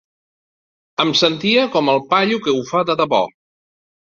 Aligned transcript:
Em 1.03 1.11
sentia 1.19 1.65
com 1.75 1.91
el 1.93 2.01
paio 2.15 2.41
que 2.47 2.57
ho 2.57 2.65
fa 2.73 2.85
de 2.89 2.97
debò. 3.03 3.21